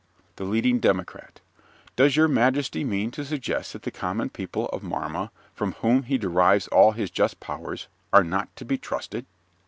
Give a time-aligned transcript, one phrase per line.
[0.17, 0.23] 's.
[0.37, 1.41] THE LEADING DEMOCRAT
[1.95, 6.17] Does your majesty mean to suggest that the common people of Marma, from whom he
[6.17, 9.27] derives all his just powers, are not to be trusted?